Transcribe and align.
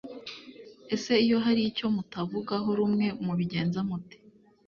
ese 0.95 1.11
iyo 1.25 1.37
hari 1.45 1.61
icyo 1.69 1.87
mutavugaho 1.95 2.69
rumwe 2.79 3.07
mubigenza 3.25 3.79
mute 3.89 4.17